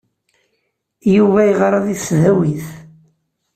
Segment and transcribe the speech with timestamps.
[1.15, 2.67] Yuba yeɣra deg tesdawit.